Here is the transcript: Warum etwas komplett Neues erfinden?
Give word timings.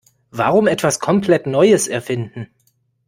Warum 0.31 0.65
etwas 0.65 0.99
komplett 0.99 1.45
Neues 1.45 1.87
erfinden? 1.87 2.47